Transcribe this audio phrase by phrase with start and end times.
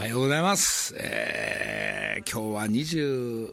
[0.00, 0.94] はようございます。
[0.96, 3.52] えー、今日は20、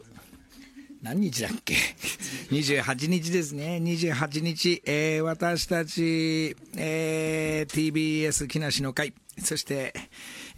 [1.02, 1.74] 何日だっけ
[2.48, 3.78] ?28 日ですね。
[3.82, 9.12] 28日、えー、私たち、えー、TBS 木梨の会、
[9.44, 9.92] そして、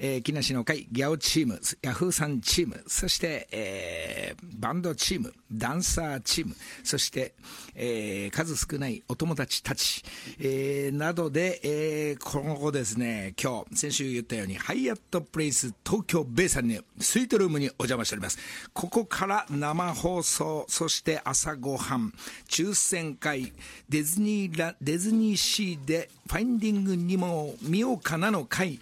[0.03, 7.35] えー、木梨の会、ギャオチーム、ヤフーさんチーム、そして、えー、バンドチーム、ダンサーチーム、そして、
[7.75, 10.03] えー、数少ないお友達たち、
[10.39, 18.39] えー、などで、えー、今後ですね、今日、先週言ったように、ハイアットプレイス東京ベイさんに、スイートルームにお邪魔しております。
[18.73, 22.15] ここから生放送、そして朝ごはん、
[22.49, 23.53] 抽選会、
[23.91, 28.79] ディズニーラ、ディズニーシーで、ファインディングにも見ようかなの会、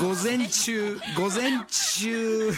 [0.00, 2.52] 午前中、午前中、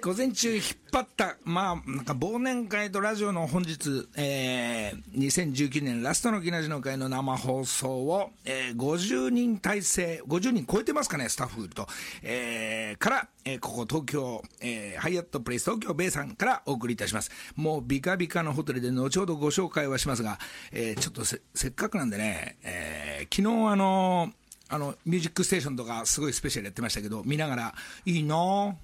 [0.00, 11.88] 午前中引っ張った、まあ、なんか忘年会とラジオの本日、えー、2019年ラストの木梨の会の生放送を、えー、50人体制、50人超えてますかね、スタッフと、
[12.22, 17.32] えー、から、えー、ここ東京、えー、ハイアットプレイス東京ベイさんからお送りいたします。
[17.56, 20.38] もうビカビカのホテルで後ほどご紹介はしますが、
[20.70, 27.74] えー、ちょっとせせっかくなんでね、えー、昨日あのーあの、ミュージックステーションとかすごいスペシャルやってましたけど、見ながら、
[28.06, 28.74] いいなぁ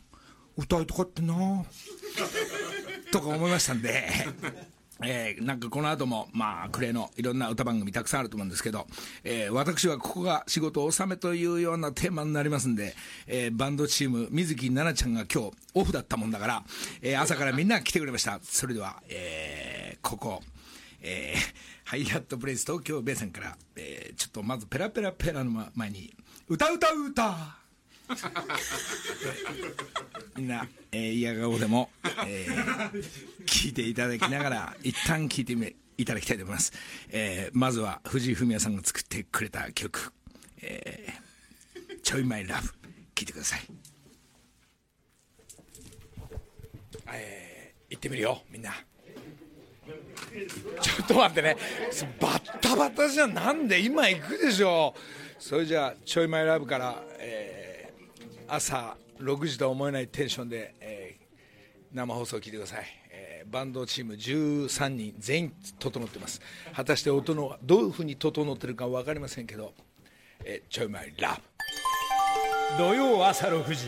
[0.57, 1.65] 歌いたかったなぁ
[3.13, 4.09] とか思いましたんで、
[5.03, 8.87] えーなんかこの後も、まあ、暮れのいろんな歌番組たくさんあると思うんですけど、
[9.25, 12.95] えー私はここが仕事納めというようなテーマになりますんで、
[13.27, 16.65] えーバンドチーム、水木奈々ちゃんが今日オフだったもんだから、
[17.03, 18.41] えー朝からみんな来てくれました。
[18.43, 20.43] それでは、えーここ、
[21.03, 26.13] えーハイアットプレイス東京ベイさんから、えーちょっとまずペラペラペラの前に、
[26.49, 27.57] 歌歌う歌
[30.37, 31.91] みんな、えー、嫌顔でも、
[32.27, 33.05] えー
[33.47, 36.73] 聞いていただきながら、一旦聞いてみいただきたいと思います。
[37.11, 40.13] えーまずは藤井フミヤさんが作ってくれた曲、
[40.63, 41.17] えー
[42.03, 42.69] ちょいマイラブ、
[43.15, 43.61] 聞いてください。
[47.13, 48.75] えー行ってみるよ、みんな。
[50.81, 51.57] ちょっと待ってね、
[52.21, 54.95] バッタバタじゃん、なんで今行くでしょ
[55.39, 57.77] それじゃあ、ちょいマイラブから、えー
[58.49, 61.27] 朝6時とは思えないテンションで、えー
[61.93, 66.41] 生放送を聞いてください、えーバンドチーム13人全員整ってます。
[66.75, 69.73] 果たして音のどういうふうに整ってるか分かりませんけど、
[70.45, 71.39] えーちょいマイラ
[72.77, 72.79] ブ。
[72.79, 73.87] 土曜朝6時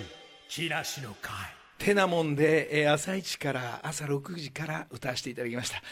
[0.48, 1.32] 木梨の会。
[1.78, 5.82] てなもんで、えー朝一から朝6時から歌わせていただきました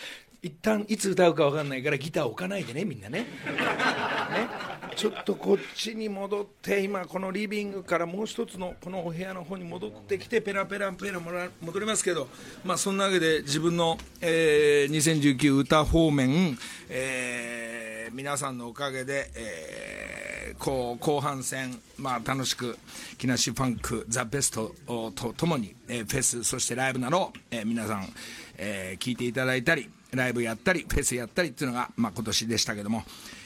[0.43, 3.21] 一旦いつ歌うか分かんないからギター置かないでねみんなね。
[3.21, 3.27] ね。
[4.97, 12.29] ちょっとこっちに戻って今このリビングからもう一つのこのお部屋の方に戻ってきてペラペラペラもら戻りますけど
[12.65, 16.59] まあそんなわけで自分の、えー2019歌方面、
[16.89, 22.79] えー皆さんのおかげで、えーこう後半戦、まあ、楽しく
[23.19, 28.09] 木梨ファンクザ・ベストとともに、えーフェスそしてライブなど、えー皆さん、
[28.57, 33.05] えー聞いていただいたりライブやったりフェスやったりっていうのが、まあ、今年でしたけども、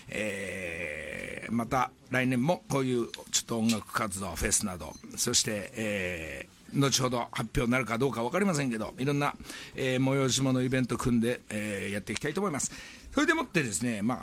[0.08, 9.34] えーまた来年もこういうちょっと音楽活動フェスなどそして、えー後ほど発表になるかどうか分かりませんけどいろんな、
[9.74, 12.70] えー催し物イベント組んで、えーやっていきたいと思います。
[13.12, 14.22] それでもってですねま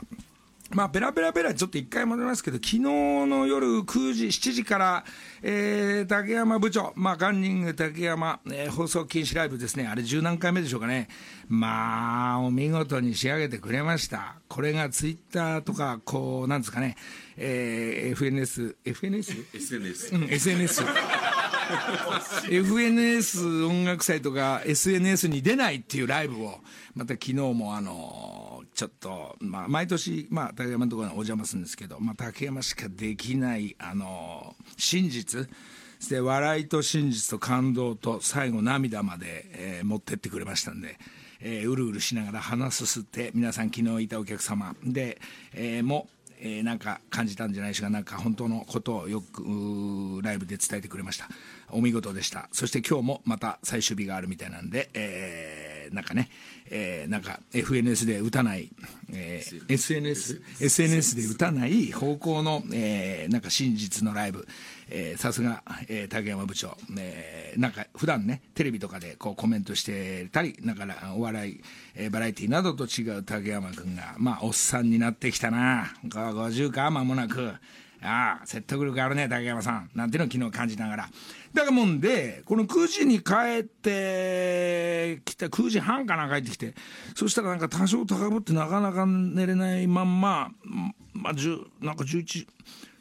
[0.70, 5.04] まあ、ペラペラペラ、ちょっと一回戻りますけど、昨日の夜9時、7時から、
[5.40, 11.08] えー、竹山部長、まあ、カンニング竹山、えー放送禁止ライブですね、あれ十何回目でしょうかね。
[11.48, 14.36] まあ、お見事に仕上げてくれました。
[14.48, 16.96] これがツイッターとか、こう、なんですかね、
[17.38, 19.46] えー、FNS、FNS?
[19.54, 20.82] SNS うん、SNS。
[22.50, 26.60] FNS 音楽祭とか SNS に出ないっていうライブを、
[26.94, 35.48] また昨日もあの、ちょっと、まあ、毎年、まあ、竹山のところにお邪魔するんですけど、まあ、竹山しかできない、あの、真実、
[35.98, 40.96] そして笑いと真実と感動と最後涙まで、えー持ってってくれましたんで、
[41.40, 44.76] えーうるうるしながら鼻すすって皆さん昨日いたお客様。
[44.84, 45.20] で、
[45.54, 46.08] えーも
[46.40, 47.90] えーなんか感じたんじゃないしか。
[47.90, 49.42] なんか本当のことをよく
[50.22, 51.28] ライブで伝えてくれました。
[51.70, 52.48] お見事でした。
[52.52, 56.28] そして今日もまた最終日があるみたいなんで、えーえー、なんかね、
[56.70, 58.70] えー、なんか FNS で打たない、
[59.12, 64.46] えー、SNS、SNS で打たない方向の、えー、なんか真実のライブ、
[64.90, 71.60] えー、さすが、えー、竹山部長、えー、なんか普段ね、テレビとかでこうコメントしてたり、だからお笑い、
[71.94, 77.52] えー、バラエティなどと違う竹山君が、まあ、おっさんになってきたな、50か、間もなく。
[78.02, 79.90] ああ、説得力あるね、竹山さん。
[79.94, 81.08] なんていうのを昨日感じながら。
[81.52, 86.74] だからもんで、この9時に帰ってきて、9時半かな帰ってきて、
[87.16, 90.50] そしたらなんか多少高ぶってなかなか寝れないまんま、
[91.12, 92.46] まあ、10なんか11、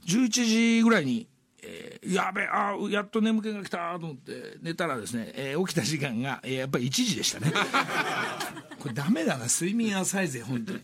[0.07, 1.27] 11時ぐらいに、
[1.69, 7.51] えー、やべあやっと眠気が来たと思って寝たらですね、えー、起きた時間が、えー、やっぱり1時でしたね。
[8.79, 10.79] これダメだな、睡眠浅いぜ、本当に。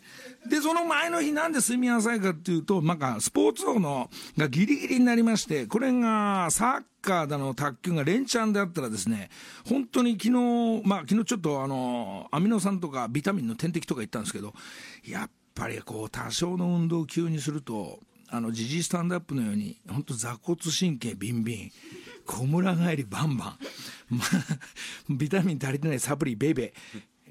[0.49, 9.29] で、その前の日なんで睡眠浅いかっていうと、なんかスポーツ王のがギリギリになりまして、これがサッカーだの卓球が連チャンであったらですね、
[9.65, 14.53] 本当に昨日、まあ昨日ちょっとあの、アミノ酸とかビタミンの点滴とか言ったんですけど、
[15.05, 17.99] やっぱりこう多少の運動を急にすると、
[18.33, 21.71] あの、ジジスタンドアップのように、本当座骨神経ビンビン、
[22.25, 23.45] 小村帰りバンバ
[24.09, 24.29] ン、まあ、
[25.07, 26.73] ビタミン足りてないサプリベイベー、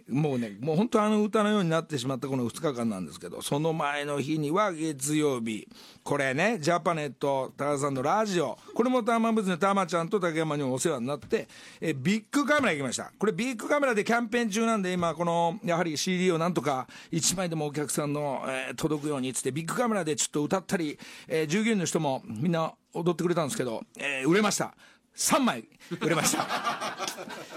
[0.09, 5.69] もうね、もう本当あの歌のようになってしまったこの2日間なんですけど、その前の日には月曜日、
[6.03, 11.49] これね、ジャパネット、高田さんのラジオ、これもターマンブズね、タマちゃんと竹山にお世話になって、
[11.81, 13.13] えビッグカメラ行きました。
[13.19, 20.99] これビッグカメラでキャンペーン中なんで、今この、やはり CD をなんとか1枚でもお客さんの、えー、届くようにつって、ビッグカメラでちょっと歌ったり、
[21.29, 24.75] えー、従業員の人もみんな踊ってくれたんですけど、えー、売れました。
[25.17, 25.65] 3枚
[26.01, 26.43] 売れました。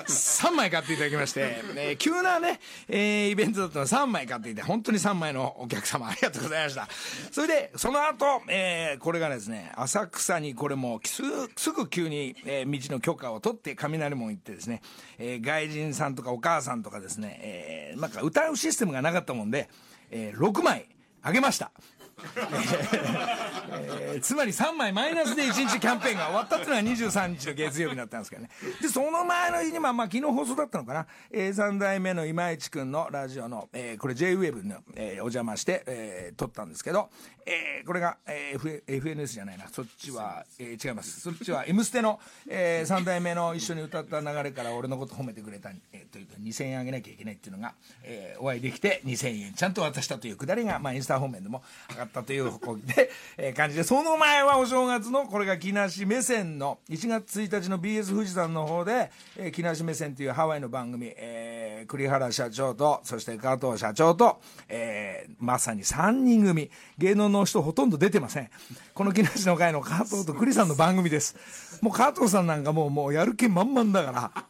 [0.08, 6.88] 3枚買っていただきまして、えー、急なね、えー、イベントだったの3枚買っていて本当に3枚のお客様ありがとうございました。
[7.32, 11.24] それでその後、えー、これがですね浅草にこれもす
[11.56, 14.82] すぐ急に、えー、道の許可を取って雷門行ってですね、
[15.18, 19.70] えー、外人さんとかお母さんとかですね、えー、なんか歌うシステムがなかったもんで、
[20.12, 20.88] えー、6枚
[21.22, 21.72] あげました。
[22.18, 28.50] えー、つまり3枚マイナスで1日キャンペーンが終わったっていうのが23日の月曜日になったんですけどね。
[28.82, 31.08] で、その前の日に、まあ、まあ、昨日放送だったのかな。
[31.32, 37.10] えー、3代目の今市くんのラジオの、えー、これ JWAVE の、えー、お邪魔して、えー、撮ったんですけど、
[37.46, 39.68] えー、これが、えー、FNS じゃないな。
[39.68, 41.22] そっちは、えー、違います。
[41.22, 42.20] そっちは M ステの、
[42.50, 52.52] えー、3代目の一緒に歌った流れから俺のこと褒めてくれた、えー、というと2000円あげなきゃいけないっていうのが、えー、お会いできて2000円ちゃんと渡したというくだりが、まあ、インスタ方面でも上がったという
[52.86, 68.50] で、 えー、感じで、その前はお正月の、これが木梨目線の、1月1日の BS 富士山の方で、えー、木梨目線というハワイの番組、えー、栗原社長と、そして加藤社長と、えー、まさに3人組、芸能のの人ほとんど出てません。
[68.94, 71.80] この木梨の会の加藤と栗さんの番組です。
[71.82, 74.46] もう加藤さんなんかもう、もうやる気満々だから、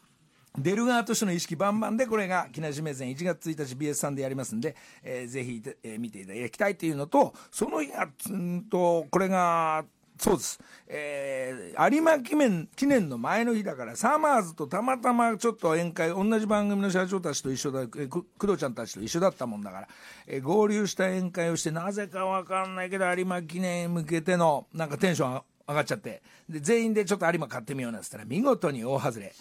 [0.58, 9.84] 出る側としての意識万々でこれが木梨目線1月1日 BS さんでやりますんで、えー、ぜひ、えー、見ていただきたいというのとその日がうんとこれが
[10.18, 19.88] そうです、えー、有馬記念記念の前の日だからサマーズとたまたまちょっと宴会同じ番組の社長たちと一緒だ、えー、工藤ちゃんたちと一緒だったもんだから、
[20.28, 26.22] えー、合流した宴会をしてなぜか分かんないけど有馬記念へ向けてのなんかテンション上がっちゃって。
[26.48, 29.34] で全員でちょっと有馬買ってみようなんつったら見事に大外れ、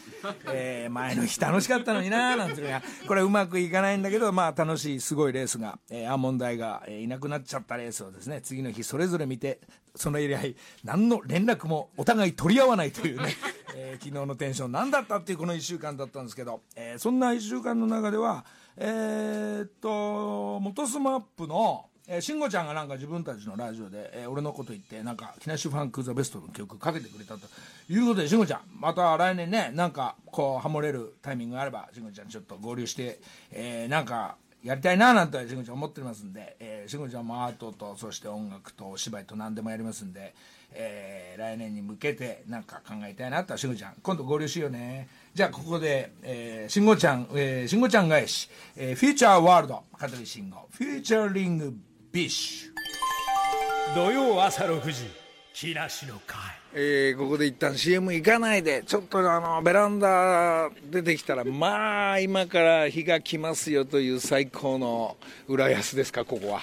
[0.51, 9.61] えー、前の日楽しかったのになーなんていうのがこれうまくいかないんだけどまあ楽しいすごいレースが、えー、アーモンダイが、えー、いなくなっちゃったレースをですね次の日それぞれ見て
[9.95, 13.35] その以来何の連絡もお互い取り合わないというね、
[13.77, 18.45] えー、昨日のテンション何だったっていうこの1週間だったんですけど、えー、そんな1週間の中では
[18.77, 27.47] えー、っと元スマップのえー、慎吾ちゃんがなんか自分たちのラジオで、えー、俺のこと言ってなんか木梨ファンク・ザ・ベストの曲かけてくれたと
[27.89, 40.35] いうことで慎吾ちゃんまた来年ねなんかこうハモれるタイミングがあれば慎吾ちゃんちょっと合流して、えー、なんかやりたいななんて慎吾ちゃん思ってますんで、えー、ちゃんもアートとそして音楽とお芝居と何でもやりますんで、
[40.73, 43.95] えー、来年に向けてなんか考えたいなと慎吾ちゃん。
[44.03, 45.09] 今度合流しようね。
[45.35, 50.57] じゃあここで、えー、慎吾ちゃん、えー、慎吾ちゃん返し、えー、フューチャーワールド香取慎吾。
[50.71, 51.75] フューチャーリング
[52.11, 53.95] ビッシュ。
[53.95, 55.24] 土曜朝6時。
[55.55, 56.41] 木梨の会。
[56.75, 58.83] えー、ここで一旦 CM 行かないで。
[58.85, 66.61] ちょっとあのベランダ出てきたらまあ今から日が来ますよという最高の浦安ですかここは。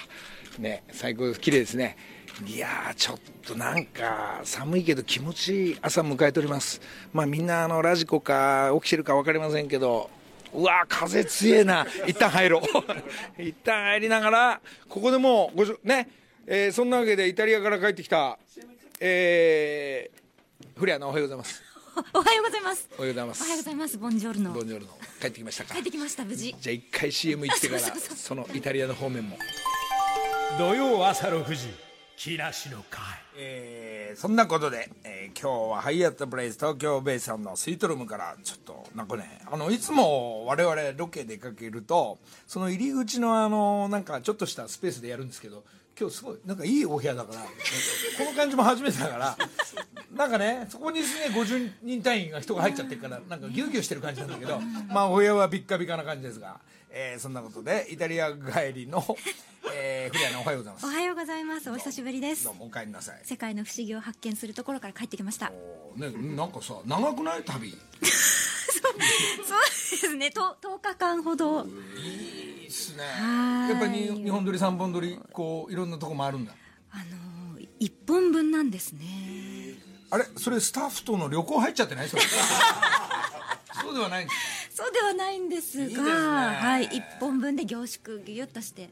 [0.58, 1.40] ね最高です。
[1.40, 1.96] 綺麗ですね。
[2.46, 6.82] いやちょっとなんか寒いけど気持ちいい朝迎えております。
[7.14, 10.10] まあみんなあのラジコか起きてるか分かりませんけど
[10.52, 11.86] うわ風強えな。
[12.06, 12.62] 一旦入ろう。
[13.42, 16.10] 一旦入りながらここでもうごね、
[16.46, 18.38] えー、そんなわけでイタリアから帰ってきた。
[19.04, 21.60] えー、フレアのおはようございます。
[22.14, 22.88] おはようございます。
[22.96, 23.40] おはようございます。
[23.42, 23.98] おはようございます。
[23.98, 24.52] ボンジョルノ。
[24.52, 24.92] ボンジョルノ。
[25.20, 25.74] 帰ってきましたか？
[25.74, 26.54] 帰ってきました無事。
[26.60, 29.36] じゃあ一回 CM 行ってから そのイタリアの方面も。
[30.56, 31.74] 土曜朝6時
[32.16, 33.00] 木梨の会。
[33.36, 45.64] えーそんなことで、えー今日はハイアットプレイス東京ベイさんのスイートルームからちょっとなんかねあのいつも我々ロケ出かけるとその入り口のあのなんかちょっとしたスペースでやるんですけど
[45.98, 49.36] 今日すごいなんかいいお部屋だからこの感じも初めてだから
[50.14, 56.60] なんかねそこにすね50人単位が人が入っちゃってるからなんかギュウギュウしてる感じなんだけどまあお部屋はビッカビカな感じですが、
[56.94, 59.02] えーそんなことでイタリア帰りの、
[59.74, 60.86] えー、古谷のおはようございます。
[60.86, 61.70] おはようございます。
[61.70, 62.44] お久しぶりです。
[62.44, 63.20] どうもお帰りなさい。
[63.24, 65.50] 世界の不思議を発見するところから帰ってきました。
[65.96, 67.42] ね、なんかさ長くない？
[67.44, 67.70] 旅。
[68.04, 70.30] そうですね。
[70.30, 71.64] と10日間ほど。
[71.64, 73.04] いいっすね。
[73.04, 73.70] はい。
[73.70, 76.54] やっぱりに日本撮り3本撮りこういろんなとこもあるんだ。
[76.90, 76.98] あ
[77.54, 79.76] のー、1本分なんですね。
[80.10, 80.26] あれ？
[80.36, 82.08] それスタッフとの旅行入っちゃってない？
[82.10, 82.22] それ。
[83.80, 86.10] そうではないんですそうではないんですがね。
[86.10, 88.88] はい、1本分で凝縮ギュギュッとして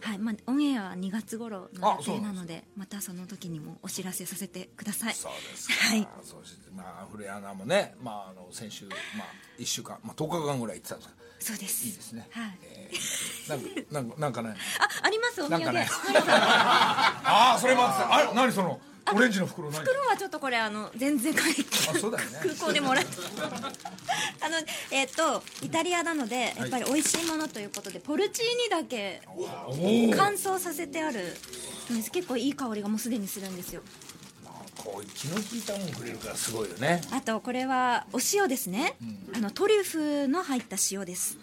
[0.00, 5.14] はいまあ、オンエアは2月頃の予定なのでまたその時にもお知らせさせてください。
[5.14, 6.08] そうですか、はい。
[6.22, 9.26] そうしてまあ古谷アナもね、まあ、あの先週、まあ、
[9.58, 11.86] 1週間、まあ、10日間ぐらい行ってたんですかそうです。
[11.86, 12.58] いいですね、はい。
[12.62, 15.72] えーなんかなんかなんかねあありますお土産。
[15.72, 15.86] ねはい
[17.24, 18.14] ああそれ待ってた。
[18.14, 18.80] あれ何その？
[19.14, 21.54] オレンジの袋何袋はちょっとこれあの全然買い。
[21.94, 22.38] あそうだよね。
[22.42, 23.10] 空港でもらって。
[24.42, 24.56] あの
[24.90, 29.22] えっ、とイタリアなのでやっぱり美味しいものということで、ポルチーニだけ
[30.16, 31.20] 乾燥させてある
[31.92, 32.10] んです。
[32.10, 33.82] 結構いい香りがもうすでにするんですよ。
[34.82, 37.02] こう気の利いたもんくれるからすごいよね。
[37.12, 38.96] あとこれはお塩ですね、
[39.34, 41.36] あのトリュフの入った塩です。
[41.36, 41.42] ね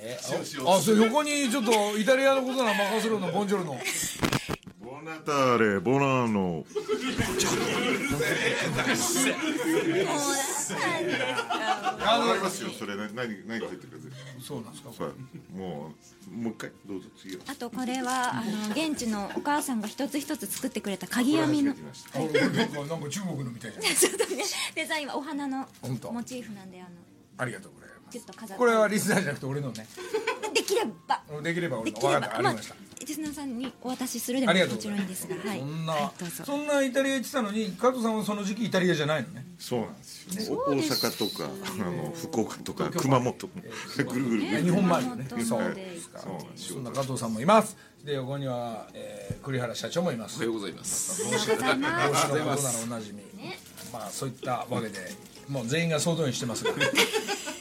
[0.00, 3.76] え ーああそう横にちょっとイタリアのことなら任せるのボンジョルの
[4.98, 6.58] ボナターレ、ボナーノ。
[6.58, 6.64] わ
[12.26, 14.42] かりますよ、それ、な何、何が入ってるか全部。
[14.42, 14.90] そうなんですか？
[15.54, 15.92] も
[16.28, 17.42] う、もう一回、どうぞ、次は。
[17.48, 21.74] あとこれはあの現地のお母さんが一つ一つ作ってくれた鍵編みの。
[21.74, 21.84] なんか
[22.88, 24.42] なんか中国のみたいじゃんちょっとね。
[24.74, 26.90] デザインはお花の本当モチーフなんであの。
[27.38, 28.18] ありがとうございます。
[28.18, 28.54] ちょっと飾って。
[28.58, 29.86] これはリスナーじゃなくて俺のね。
[30.54, 31.22] できれば。
[31.42, 32.20] できれば俺できれの。
[32.20, 32.34] 分かった。
[32.36, 35.58] ありばまあましたリスナーさんにお渡しするでもありがとうもちろんですがはい。
[35.60, 36.10] そんな、はい
[36.44, 39.44] そんなイタリア行ってたのに加藤さんはその時期イタリアじゃないのね。
[39.58, 40.56] そうなんですよ。
[40.66, 41.50] お大阪とか、
[41.80, 43.52] あの、福岡とか、熊本も。
[43.96, 44.62] ぐるぐるぐる。
[44.62, 45.60] 日本もあるよねそう。
[45.60, 47.76] までですかそうなんですそんな加藤さんもいます。
[48.04, 50.36] で横には、えー栗原社長もいます。
[50.36, 51.22] おはようございます。
[51.22, 53.22] おはようございま帽子のことならおなじみ、
[53.92, 54.98] まあそういったわけで
[55.48, 56.78] もう全員が総動員してますがす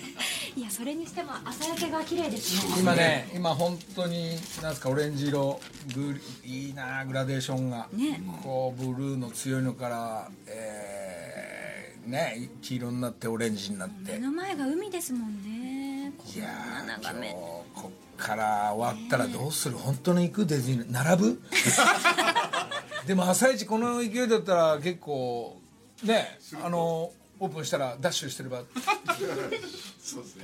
[0.57, 2.81] いやそれにしても朝焼けが綺麗ですね。
[2.81, 4.31] 今ね今本当に
[4.63, 5.59] なんですかオレンジ色
[5.93, 8.19] グリいいなグラデーションが、ね。
[8.41, 14.13] こうブルーの強いのから、えーね黄色になってオレンジになって。
[14.13, 16.11] 目の前が海ですもんね。
[16.17, 16.47] こいや
[16.87, 17.27] 眺め。
[17.27, 19.77] 日こっから終わったらどうする？
[19.77, 20.45] 本当に行く？
[20.47, 21.41] ディズニー並ぶ？
[23.05, 25.59] でも朝一この勢いだったら結構
[26.03, 28.63] ねあのオープンしたらダッシュしてれば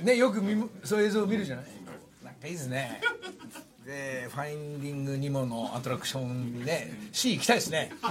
[0.02, 0.16] ね。
[0.16, 1.64] よく見むそういう映像を見るじゃない？
[2.24, 3.00] なんかいいですね。
[3.84, 7.92] でファインディングニモのアトラクションにね C 行きたいですね。
[8.00, 8.10] ま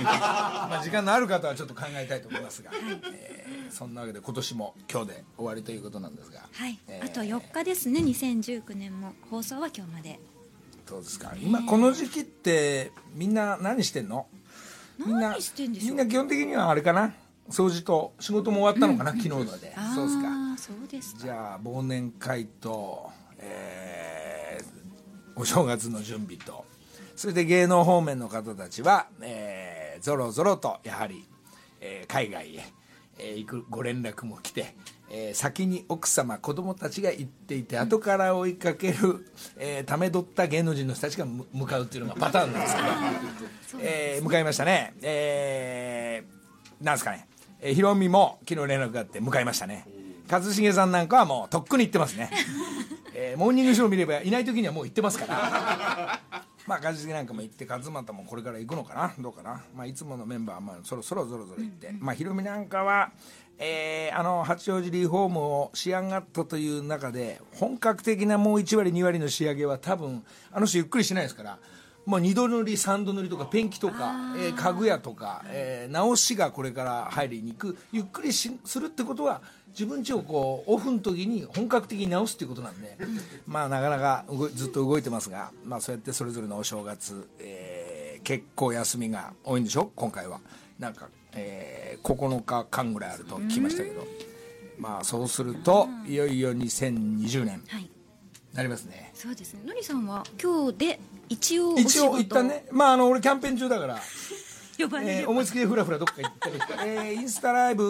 [0.79, 2.72] あ時間のある方はちょっと考えたいと思いますが、
[3.12, 6.41] えーそんなわけで今年も今日で終わりということなんですが。
[6.51, 8.01] はい、えーあと4日ですね。
[8.01, 10.19] 2019年も放送は今日まで。
[10.88, 11.33] どうですか？
[11.41, 14.27] 今この時期ってみんな何してんの？
[15.03, 15.89] みんな何してんでしょう？
[15.89, 17.13] みんな基本的にはあれかな？
[17.50, 19.73] 掃除と仕事も終わったのかな、昨日まで。
[19.75, 20.27] あそうですか。
[20.29, 21.19] あそうですか。
[21.21, 24.73] じゃあ忘年会と、えー
[25.35, 26.63] お正月の準備と。
[27.15, 31.25] それで芸能方面の方たちは、えーぞろぞろとやはり、
[31.81, 32.63] えー海外へ、
[33.17, 34.75] えー行くご連絡も来て、
[35.09, 39.25] えー先に奥様子供たちが行っていて後から追いかける、
[39.57, 42.88] えーため取った芸能人の人たちがむ向かうっていうのがパターンなんですけど、
[43.83, 44.93] えー向かいましたね。
[45.01, 46.42] えー
[46.82, 47.27] なんですかね、
[47.62, 49.86] えー、ヒロミも昨日連絡があって向かいましたね。
[50.27, 52.30] 一茂さんなんかはもうとっくに行ってますね、
[53.13, 56.20] えーモーニングショー見ればいない時にはもう行ってますから。
[56.65, 59.13] まあ一茂なんかも行って勝俣もこれから行くのかな。
[59.20, 63.12] どうかな、まあ、いつものメンバーはまあそろそろぞろぞろ行って、まあヒロミなんかは
[63.58, 71.60] えーあの八王子リフォームを仕上がったという中で本格的なもう1割2割の仕上げは多分あの人ゆっくりしないですから
[72.05, 77.77] まあ、2度塗り3度塗りとかペンキとか、えー家具屋とか、えー直しがこれから入りに行く。
[77.91, 82.98] ゆっくりしするってことは自分家をこうオフの時に本格的に直すっていうことなんで、
[83.48, 89.91] まあなかなかずっと動いてますが、まあ、そうやってそれぞれのお正月、えー結構休みが多いんでしょ？
[89.95, 90.39] 今回は。
[90.79, 94.05] なんかえー9日間ぐらいあると聞きましたけど、
[94.77, 97.62] まあそうするといよいよ2020年。
[97.67, 97.89] はい
[98.53, 99.12] なりますね。
[99.15, 99.62] そうですね。
[99.65, 102.65] のりさんは今日で一応お仕一事応一旦ね。
[102.72, 104.00] まああの俺キャンペーン中だから、
[104.77, 106.55] 呼ばれる、えー思いつきでふらふらどっか行ったり、
[106.89, 107.83] えーインスタライブ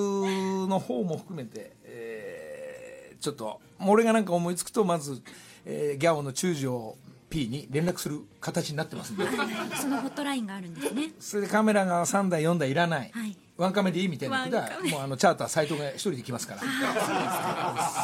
[0.68, 5.22] の方も含めて、えーちょっと俺がなんか思いつくとまず、
[5.66, 6.96] えーギャオの中条
[7.30, 9.26] P に連絡する形になってますんで。
[9.82, 11.12] そのホットラインがあるんですね。
[11.20, 16.62] それでカメラが3台4台いらない、はいワンカメでいいみたいなことはもうあのチャーター斎藤が一人で来ますから。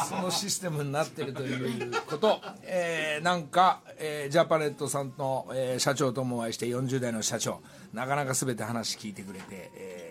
[0.08, 7.60] そのシステムになってるということ、えーなんか、えージャパネットさんの、えー社長ともお会いして40代の社長。
[7.92, 10.04] なかなか全て話聞いてくれて、え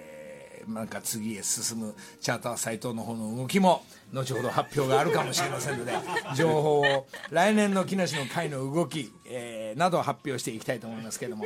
[0.67, 5.93] ーなんか次へ進むチャーター斎藤の方の動きも後ほど発表があるかもしれませんので
[6.37, 11.45] 情報を来年の木梨の会の動き、えーなどを発表していきたいと思いますけれども、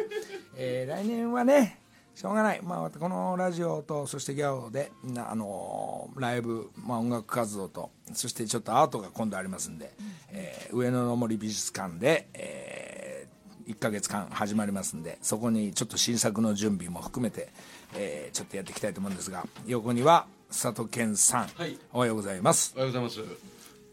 [0.58, 1.80] えー来年はね
[2.16, 9.92] しょうがない、まあ、このラジオとそしてギャオでなあのーライブ、まあ、音楽活動とそしてちょっとアートが今度ありますんで、
[10.32, 13.28] えー上野の森美術館で、え
[13.68, 17.50] 1ヶ月間始まりますんでそこにちょっと新作の準備も含めて、
[17.96, 21.80] えーちょっとやっていきたいと思うんですが横には佐藤健さん、はい。
[21.92, 23.44] おはようございます、おはようございます。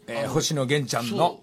[0.07, 1.41] えー星野源ちゃんの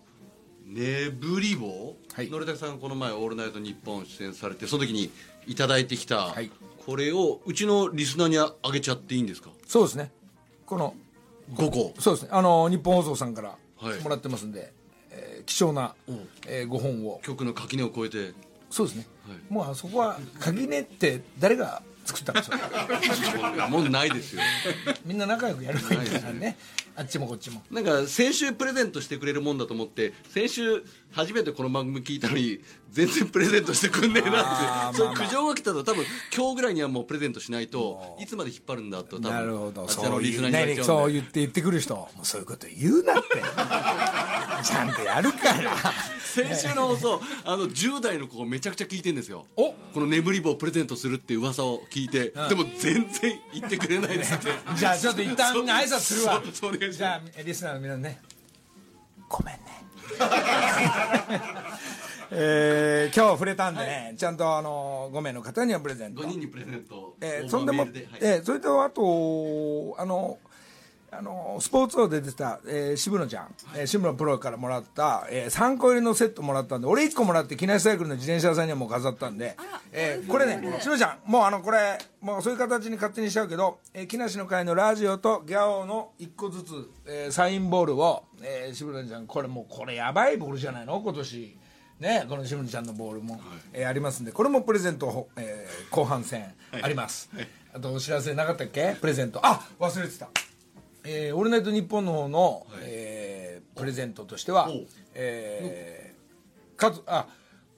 [0.65, 2.31] ねぶり棒、はい。
[2.31, 5.11] のりたけさんがこの前「オールナイトニッポン」出演されてその時に
[5.49, 6.51] いただいてきた、はい。
[6.87, 9.51] これをうちのリスナーにあげちゃっていいんですか？
[9.67, 10.11] そうですね。
[10.67, 10.95] この
[11.55, 12.29] 5個そうですね。
[12.33, 14.01] あの日本放送さんからはい。
[14.01, 14.73] もらってますんで、
[15.11, 15.95] えー貴重な、
[16.47, 17.21] え5本を。
[17.23, 18.35] 曲の垣根を越えて。
[18.71, 19.39] そうですね、はい。
[19.53, 22.57] もうあそこは垣根って誰が作ったんですよ
[23.71, 24.43] もうないですよ。
[25.07, 26.59] みんな仲良くやるべきだからね
[26.99, 27.63] あっちもこっちも。
[27.71, 32.59] なんか先週プレゼントしてくれるもんだと思って先週初めてこの番組聞いたのに
[32.91, 34.97] 全然プレゼントしてくんねえなって。
[34.97, 36.05] そう苦情が来たと多分
[36.37, 39.87] 今日ぐらいにはもうプレゼントしないといつまで引っ張るんだと多分なるほど。
[39.87, 41.95] のリスナーに言われねちゃうんでそう言って言ってくる人。
[41.95, 43.43] もうそういうこと言うなって。
[44.65, 45.31] ちゃんとやる
[46.23, 49.47] 先週の放送あの10代の子がめちゃくちゃ聞いてんですよ。
[49.57, 49.73] お。
[49.73, 54.51] この眠り棒をプレゼントするっていう噂を聞いて、でも全然言ってくれないですって。
[54.77, 56.43] じゃあちょっと一旦挨拶するわ。
[56.91, 58.21] じゃあリスナーの皆さんね
[59.29, 59.63] ごめんね
[62.31, 70.39] えー今日触れたんでね、ちゃんとあの5名の方にはプレゼント5人にプレゼントえーそんでも、はいえーそれとあとあの
[71.11, 79.57] あのスポーツ王で出てた、えー渋野ちゃん、えー渋野プロからもらった、えー3個入りのセットもらったんで俺1個もらって木梨サイクルの自転車屋さんにはもう飾ったんで、
[79.93, 91.01] えーこれね渋野ちゃんもうあのこれもうそういう形に勝手にしちゃうけど、えー木梨の会のラジオとギャオの1個ずつ、えーサインボールを、えー渋野ちゃんこれもうこれやばいボールじゃないの？
[91.01, 91.57] 今年。
[92.01, 93.41] ね、この渋野ちゃんのボールも、
[93.73, 96.45] えーありますんでこれもプレゼント、えー後半戦
[96.81, 97.29] あります、
[97.75, 98.95] あとお知らせなかったっけ？
[99.01, 99.41] プレゼント。
[99.43, 100.29] あ忘れてた
[101.05, 104.85] 「えーオールナイトニッポン」の方の、えープレゼントとしてはお
[105.15, 107.27] えーかずあ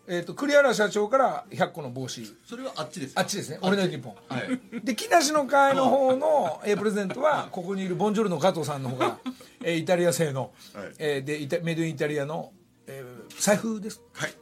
[0.06, 2.24] えー、と栗原社長から100個の帽子。
[2.44, 4.60] それはあっちですあっちですね「オールナイトニッポン」はい。
[4.82, 9.18] で木梨の会の方の、えープレゼントはここにいるボンジョルの加藤さんの方が、
[9.62, 10.92] えーイタリア製の、はい。
[10.98, 12.52] えーでイタメイドインイタリアの、
[12.86, 14.00] えー財布です。
[14.14, 14.34] はい。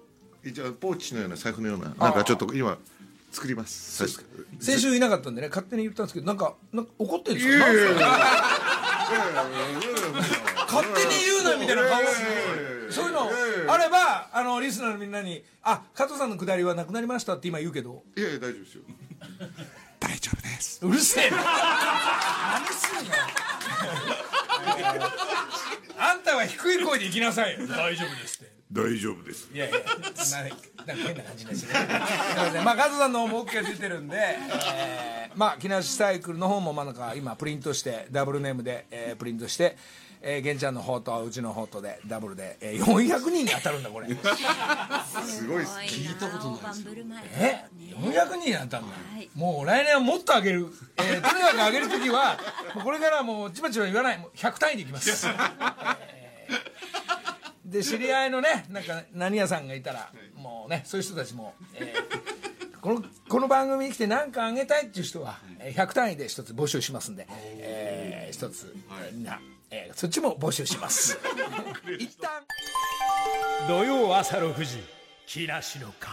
[0.45, 2.79] 一応ポーチのような財布のようななんかちょっと今
[3.31, 3.97] 作ります。
[3.97, 4.25] そうです。
[4.61, 7.69] 先週いなかったんでね勝手に言ったんですけどなんかなんか怒ってるんですか？
[10.67, 12.01] 勝手に言うなみたいな顔。
[12.91, 13.31] そういうの
[13.73, 18.03] あればあのリスナーのみんなに「あ加藤さんのくだりはなくなりました」って今言うけど。
[18.17, 18.83] いやいや大丈夫ですよ。
[20.01, 20.87] 大丈夫です。
[20.87, 21.37] うるせえな。
[21.37, 21.45] 何
[22.67, 23.15] すんの？
[25.99, 27.67] あんたは低い声で行きなさいよ。
[27.67, 29.51] 大丈夫ですって大丈夫です。
[29.53, 31.73] いやいや、ななんか変な感じですね。
[32.37, 39.77] ません、まあ、ガズさんの方も OK 出てるんで、えーまあ、木梨サイクルの方も、まあ、なんか今プリントして、ダブルネームで、えープリントして。
[40.21, 44.09] えー、玄ちゃんの方とうちの方とでダブルで、えー、400人に当たるんだこれ。
[44.09, 49.31] すごいっす聞いたことないですえ？400人に当たるんだ、はい。
[49.35, 52.37] もう来年はもっと上げる、えーとにかく上げる時は
[52.75, 54.19] もうこれからはもうちまちま言わない。
[54.19, 56.18] もう100単位でいきます、えー
[57.71, 62.39] で知り合いのねなんか何屋さんがいたらもうねそういう人たちも、えー
[62.81, 69.41] このこの番組に来て何かあげたいっていう人はえー100単位で一つ募集しますんで、えー一つ、えーみんな、
[69.73, 71.19] えーそっちも募集します。
[71.99, 72.31] 一旦。
[73.67, 74.79] 土曜朝6時
[75.27, 76.13] 木梨の会。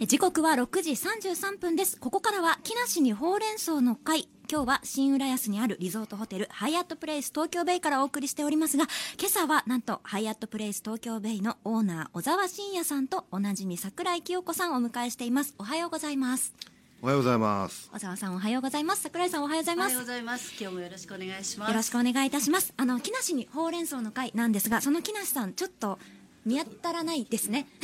[0.00, 1.96] え時刻は6時33分です。
[1.98, 8.84] ここからは木梨にほうれん草の会今日は新浦安にあるリゾートホテルハイアットプレイス東京ベイからお送りしておりますが
[9.18, 16.52] 今朝はなんとハイアットプレイス東京ベイのオーナー小沢真也さんとおなじみ桜井清子さんをお迎えしていますおはようございます
[17.00, 17.90] おはようございます。
[17.94, 20.54] 小沢さんおはようございます桜井さんおはようございますおはようございます。
[20.60, 21.68] 今日もよろしくお願いします。
[21.70, 25.98] よろしくお願いいたしますあの木梨にほうれん草の会なんですがその木梨さんちょっと
[26.44, 27.66] 見当たらないですね。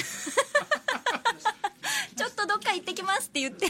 [2.16, 3.68] ちょっとどっか行ってきますって言って。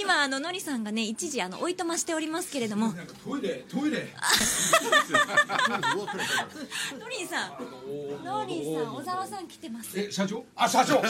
[0.00, 2.94] 今あののりさんがね一時あのおいとましておりますけれども。
[3.24, 4.06] トイレトイレ。
[6.98, 8.24] のりさん。
[8.24, 9.98] のりさん小沢さん来てます。
[9.98, 10.44] え社長？
[10.54, 11.02] あ社長。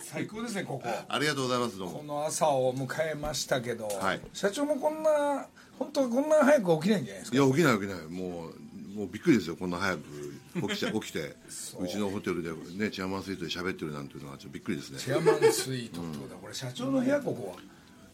[0.00, 0.88] 最高ですねここ。
[1.08, 1.76] ありがとうございます。
[1.78, 2.04] どうこも。
[2.04, 4.20] の朝を迎えましたけど、はい。
[4.32, 5.46] 社長もこんな
[5.78, 7.36] 本当はこんな早く起きないんじゃないですか？
[7.36, 8.00] いや起きない起きない。
[8.06, 8.54] もう
[8.98, 9.56] もうびっくりですよ。
[9.56, 10.37] こんな早く
[10.68, 11.36] 起きて起きて
[11.80, 14.98] うちのホテルでねチェアマンスイートで喋ってるなんていうのはちょっとびっくりですね。
[14.98, 17.62] チェアマンスイートってことだ、これ社長の部屋ここは。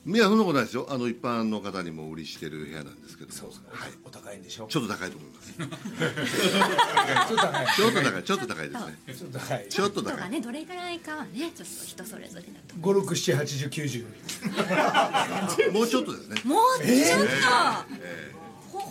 [0.06, 0.86] いやそんなことないですよ。
[0.90, 3.34] あの一般の方にも売りしてる部屋なんですけども。
[3.34, 3.66] そうですね、
[4.04, 4.66] お高いんでしょ？
[4.66, 5.52] ちょっと高いと思います。
[5.54, 7.66] ちょっと高い。
[7.74, 8.22] ちょっと高い。
[8.22, 8.98] ちょっと高いですね。
[9.06, 9.68] ちょっと高い。
[9.70, 10.30] ちょっととか高い。
[10.30, 12.74] ねどれぐらいかはねちょっと人それぞれだと。
[12.82, 14.04] 五六七八十九十。
[15.72, 16.42] もうちょっとですね。
[16.44, 17.26] もうちょっ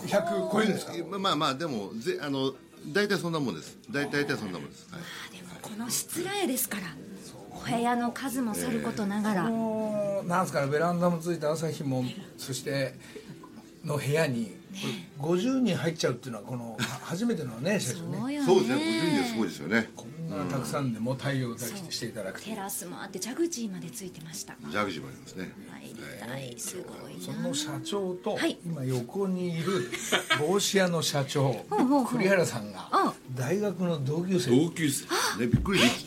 [0.02, 0.92] と、百超えるんですか？
[1.18, 2.56] まあまあでもぜあの
[2.88, 3.78] 大体そんなもんです。
[3.90, 4.86] 大体大体そんなもんです。
[4.90, 5.36] はい。
[5.36, 6.82] でもこの失礼ですから
[7.50, 12.04] お部屋の数もさることながら、もうなんですかねベランダもついた朝日も
[12.36, 12.94] そして
[13.84, 14.56] の部屋に
[15.20, 18.74] 50人入っちゃうっていうのはこのは初めてのね社長ねそうよねそうですね。
[18.74, 19.90] 50人ですごいですよね。
[20.50, 20.92] たくさん。
[20.92, 24.54] でも対応していただくとテラスもあってジャグジーまでついてました。
[24.70, 25.52] ジャグジーもありますね。
[25.70, 26.54] 入りたい。
[26.58, 28.58] すごいそなの社長とはい。
[28.64, 29.90] 今横にいる
[30.40, 31.64] 帽子屋の社長
[32.10, 33.14] 栗原さんがあ。
[33.34, 34.50] 大学の同級生。
[34.50, 35.04] 同級生
[35.38, 35.46] ね。
[35.46, 36.04] びっくりです。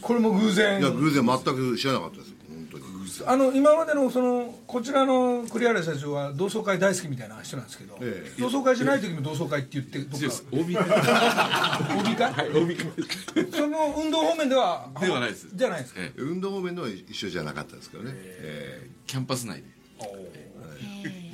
[0.00, 0.80] これも偶然。
[0.80, 2.37] いや偶然全く知らなかったです。
[3.26, 8.40] あの今までのそのこちらの栗原社長は同窓会大好きみたいな人なんですけど、ええ。
[8.40, 10.84] 同窓会じゃない時も同窓会って言ってどっ か OB 会
[11.98, 12.86] OB 会、はい OB 会
[13.52, 16.00] その運動方面ではではないですじゃないですか。
[16.02, 18.12] ええ運動方面のは一緒じゃなかったですけどね。
[18.14, 19.64] えキャンパス内で。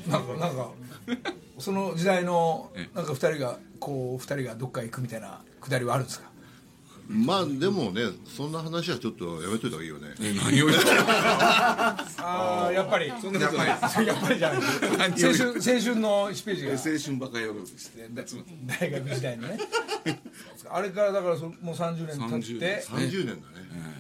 [0.09, 0.71] なんかなんか
[1.59, 6.27] その時代のえなんか二人がこう二人がどっか行くみたいなくだりはあるんですか？
[6.29, 6.34] え
[7.09, 10.15] まあでもねそんな話はちょっとやめといた方がいいよね。
[10.21, 13.13] え何を言って ああやっぱり。
[13.21, 13.69] そんなことない。
[13.69, 16.73] やっぱりじゃない青春青春の1ページが。
[16.73, 19.59] 青春バカ野郎でして大学時代のね。
[20.71, 22.83] あれからだからそもう30年経30って。
[22.83, 23.27] 三十年。
[23.27, 23.43] だね。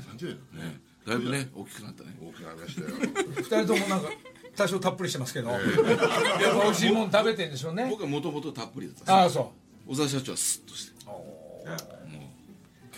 [0.09, 0.71] 三十年だね。
[0.71, 2.17] ねだいぶね大きくなったね。
[2.21, 2.97] 大きな話だよ。
[3.37, 4.11] 二人ともなんか
[4.57, 5.51] 多少たっぷりしてますけど。
[5.51, 7.87] やっぱ美味しいもん食べてんでしょうね。
[7.90, 9.53] 僕はもともとたっぷりだったああそ
[9.87, 10.95] 小沢社長はスッとして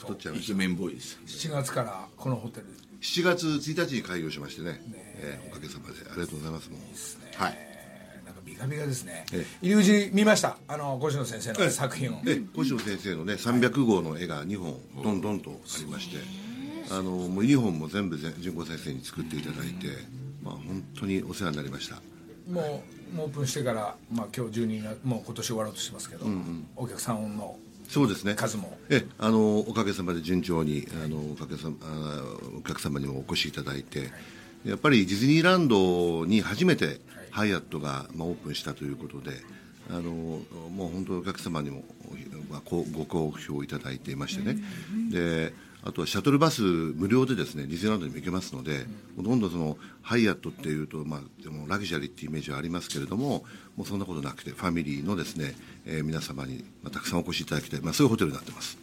[0.06, 0.52] 太っちゃいました。
[0.52, 2.66] イケメンボーイでしう7月からこのホテル。
[3.00, 4.80] 7月1日に開業しましてね。
[4.92, 5.40] え。
[5.42, 7.42] えおかげさまでありがとうございますもう。
[7.42, 7.58] はい。
[8.24, 9.26] なんかビカビカですね。
[9.32, 10.56] え入り口見ました。
[10.68, 12.22] あの越野先生の作品を。
[12.26, 16.16] え越野先生のね300号の絵が2本どんどんとありまして。
[16.88, 19.88] あのもう2本も全部ぜ純子先生に作っていただいて
[20.40, 21.96] まあ本当にお世話になりました。
[22.48, 26.26] もうもうオープンしてから、まあ、今日12月もう今年終わろうとしてますけど、
[26.74, 27.56] お客さんの
[27.88, 28.34] そうですね。
[28.34, 28.78] 数も。
[28.88, 32.22] えあのおかげさまで順調にあのおかげさまあ
[32.58, 34.10] お客様にもお越しいただいて、
[34.64, 39.32] やっぱりディズニーランドに初めてハイアットが、まあ、オープンしたということで
[39.90, 41.84] あのもう本当お客様にも、
[42.92, 44.56] ご好評いただいていましてね、
[45.10, 45.52] で
[45.86, 53.44] あとはシャトルバス無料でですねディズニーランドにも行けますので、ほとんどそのハイアットっていうと、まあ、でもラグジュアリーっていうイメージはありますけれども
[53.76, 55.54] もうそんなことなくてファミリーのですね、
[55.86, 58.78] えー皆様に、まあ、たくさんお越しいただきたい、まあ、そういうホテルになってます。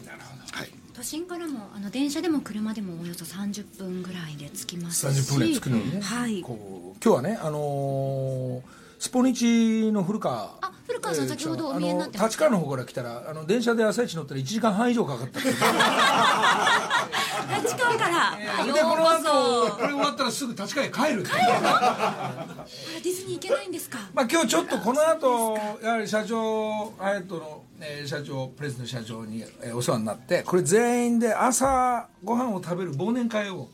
[0.51, 0.69] はい。
[0.93, 6.41] 都心からもあの電車でも車でもおよそ30分ぐらいで着きますし30分ぐらい着くのにね、はい。
[6.41, 15.53] こう今日はねあのースポニチの古川あ古川さん先ほどお見えになって立川の方から来たらあの電車で朝一乗ったら1時間半以上かかった立
[17.75, 18.31] 川から。
[18.63, 21.37] でこの後これ終わったらすぐ立川へ帰るっていう。
[21.37, 22.65] あら
[23.03, 23.99] ディズニー行けないんですか？
[24.15, 33.67] まあ今日ちょっとこの後やはり社長ハヤットの、えー社長プレスの社長に、えーお世話になってこれ全員で朝ご飯を食べる忘年会を、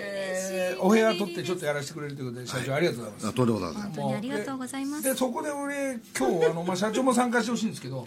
[0.00, 5.02] えーお部屋取ってちょっとやらせてくれるということで社長ありがとうございます、あとんでもございません本当にありがとうございます。
[5.02, 8.06] でそこで俺今日あの、まあ、社長も参加してほしいんですけど、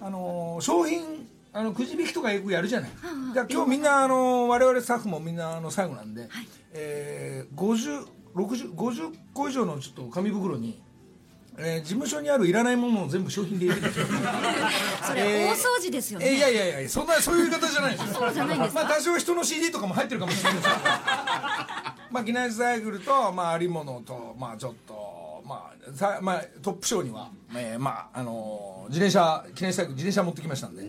[0.00, 2.90] あの商品あのくじ引きとかよくやるじゃない、
[3.32, 6.28] じゃあ今日みんなあの我々スタッフもみんなあの最後なんで、
[6.72, 7.56] えー、
[8.34, 10.80] 506050個以上のちょっと紙袋に、
[11.56, 13.92] えー事務所にあるいらないものを全部商品で入れてる。
[15.06, 16.26] それ大掃除ですよね。
[16.28, 18.14] えーいやいやいやそんなそういう言い方じゃないですよ。
[18.14, 20.80] そうじゃないんですかまあ多少人の CD とかも入ってるかもしれないですけど。
[22.10, 30.82] まあギネスサイクルとまあありものとまあちょっとまあさまあトップ賞には、えーまああの自転車記念サイクル自転車持ってきましたんで、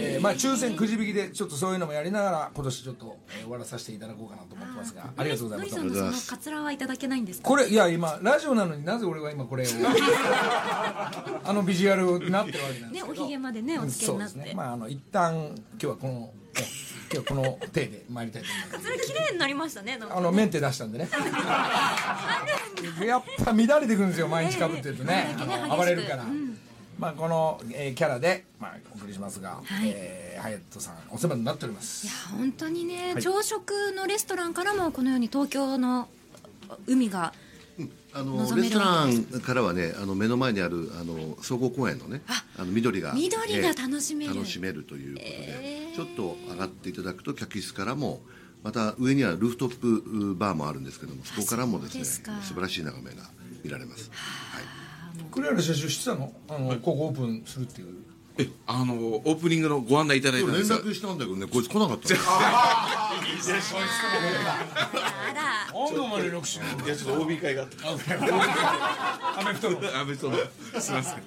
[0.00, 5.10] えーまあ抽選くじ引きでちょっとそういうのもやりながら今年ちょっと、えー終わらさせていただこうかなと思ってますが。
[5.16, 5.76] ありがとうございます。
[5.78, 7.48] のりさんのそのカツラはいただけないんですか？
[7.48, 9.66] これいや今ラジオなのになぜ俺は今これを？
[11.44, 13.24] あのビジュアルになってるわけなんでねおすけど。
[13.24, 14.54] ひげまでねお付けになって、そうですね。
[14.56, 16.64] まああの一旦今日はこのえ
[17.10, 18.72] 今日はこの手で参りたいと思います。
[18.72, 21.08] カツラ綺麗になりましたねなんかあのメンテ出したんでね。
[23.06, 25.34] やっぱ乱れてくるんですよ毎日かぶってるとね,、
[25.68, 26.24] 暴れるから、
[26.98, 29.88] まあこの、えーキャラで、まあ、お送りしますが、はい。
[29.94, 32.06] えーハヤットさんお世話になっております。
[32.06, 33.22] いや本当にね、はい。
[33.22, 36.08] 朝食のレストランからもこのように東京の
[36.86, 37.32] 海が
[38.12, 42.22] あのレストランからはねあの目の前にあるあの総合公園のね
[42.56, 44.34] あの緑が緑がええ楽しめる。
[44.34, 45.96] 楽しめるということで、えー。
[45.96, 48.20] ちょっと上がっていただくと客室からも
[48.62, 53.22] また上にはルーフトップバーもあるんですけどもそこからもですね素晴らしい眺めが
[53.64, 54.87] 見られます、はい
[55.30, 56.32] 栗原社長知ってたの？
[56.48, 57.88] あの、ここオープンするっていう。
[58.40, 60.70] えあのオープニングのご案内いただいたん連です。
[60.72, 62.14] が絡したんだけどねこいつ来なかった。
[62.14, 62.40] のあ
[65.34, 70.36] らあどうも連絡しないいやちょっと OB 会があったアメフトのあ別に
[70.80, 71.22] すいません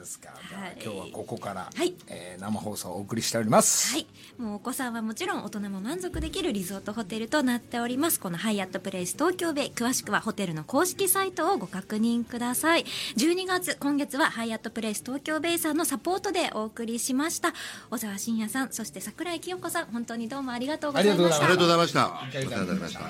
[0.00, 0.78] ですか、はい。
[0.82, 1.94] 今日はここから、はい。
[2.08, 4.06] えー生放送をお送りしております、はい、
[4.38, 8.18] もうお子さんはもちろん大人も満足できるリゾートホテルとなっております。
[8.18, 12.84] このハイアットプレイス東京ベイ詳しくはホテルの公式サイトをご確認ください。
[13.16, 17.52] 12月今月はハイアットプレイス東京ベイさんのサポートでお送りしました。
[17.90, 21.44] 小沢慎也さんそして桜井清子さん本当にどうもありがとうございました。
[21.44, 22.04] ありがとうございました。
[22.06, 23.00] ありがとうございました。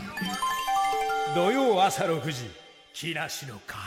[1.34, 2.50] 土曜朝6時
[2.92, 3.78] 木梨の会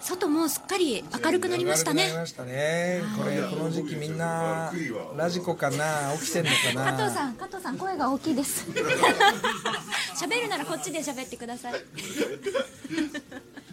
[0.00, 2.02] 外もすっかり明るくなりましたね。
[2.02, 3.02] 明るくなりましたね。
[3.18, 4.72] これこの時期みんな
[5.16, 6.92] ラジコかな起きてんのかな。
[6.96, 8.66] 加藤さん加藤さん声が大きいです。
[10.16, 11.74] 喋るならこっちで喋ってください。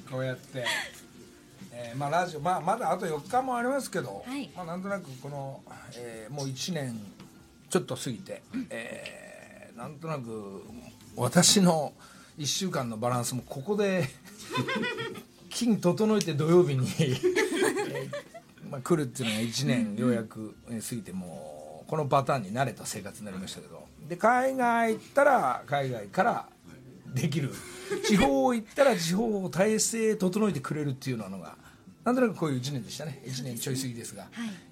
[0.09, 0.65] こうやって、
[1.71, 4.49] えーまあラジオ、まあ、まだあと4日もありますけど、はい。
[4.55, 5.61] まあ、なんとなくこの、
[5.95, 6.99] えーもう1年
[7.69, 10.63] ちょっと過ぎて、えーなんとなく
[11.17, 11.91] 私の
[12.37, 14.07] 1週間のバランスもここで
[15.55, 18.11] 金整えて土曜日に、 えー
[18.69, 23.87] まあ、来るっていうのが1年ようやくえー過ぎてもうこのパターンに慣れた生活になりましたけど。
[24.09, 26.49] で海外行ったら海外から
[27.13, 27.53] できる。
[28.05, 31.55] 地方行ったら地方を体制整えてくれるっていうのが
[32.03, 33.21] なんとなくこういう1年でしたね。
[33.25, 34.27] 1年ちょい過ぎですが、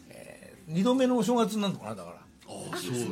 [0.09, 2.22] え2度目のお正月になるのかなだから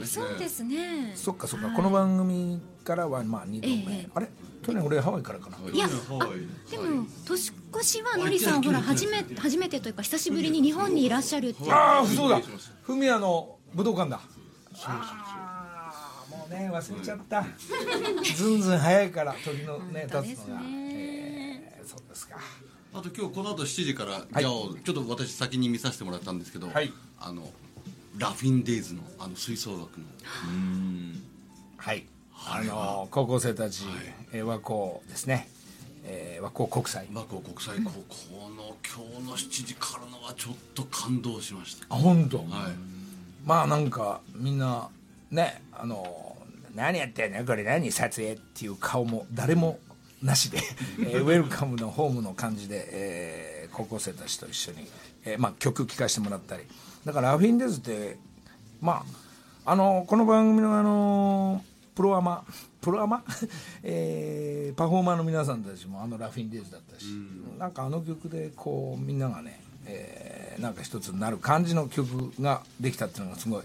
[0.05, 1.13] そうですね。
[1.15, 4.29] そっかそっか、この番組からはまあ2度目、ええあれ？
[4.63, 5.89] 去年俺ハワイからかな、いや、あ
[6.69, 11.71] でも年越しはのりさんほら初め初めてというか久しぶりに日本にいらっしゃるっていう。
[11.71, 12.39] ああそうだ。
[12.83, 14.21] フミヤの武道館だ。
[14.83, 16.37] あー。
[16.37, 17.45] もうね忘れちゃった。
[18.35, 20.67] ずんずん早いから時のね経つのが、ね。
[21.77, 22.37] えーそうですか。
[22.93, 26.93] あと今日この後7時からギャオ、ちょっと私先に見させてもらったんですけど、はい。
[27.19, 27.49] あの
[28.17, 30.05] ラフィンデイズのあの吹奏楽の。
[31.77, 32.05] はい。
[32.47, 33.83] あの高校生たち、
[34.31, 35.47] えー和光ですね、
[36.03, 37.07] えー和光国際。
[37.13, 41.85] 和光国際高校の今日の7時からのはちょっと感動しました。
[41.89, 42.47] あ本当、はい。
[43.45, 44.89] まあなんかみんな
[45.29, 46.35] ねあの
[46.75, 47.45] 何やってんの？
[47.45, 49.79] これ何撮影っていう顔も誰も
[50.21, 50.59] なしで、
[50.99, 54.85] えーウェルカムのホームの感じで、えー高校生たちと一緒に、
[55.23, 56.63] えーまあ、曲聴かせてもらったり
[57.05, 58.17] だからラフィンデズって
[58.79, 59.03] ま
[59.65, 61.63] ああのこの番組のあの
[61.95, 62.43] プロアマ
[62.81, 63.23] プロアマ、
[63.83, 67.05] えーパフォーマーの皆さんたちもあのラフィンデイズだったし、
[67.59, 73.63] なんかあの曲でこうみんながね、えーなんか一つになる感じの曲ができたっていうのがすごい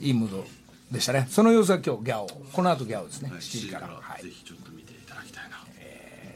[0.00, 0.44] いいムード
[0.90, 1.28] でしたね。
[1.30, 2.26] その様子は今日ギャオ。
[2.52, 3.86] この後ギャオですね、はい7時から。
[3.88, 4.22] はい。
[4.22, 4.71] ぜひちょっと